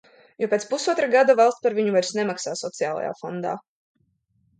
[0.43, 3.53] Jo pēc pusotra gada valsts par viņu vairs nemaksā sociālajā fondā.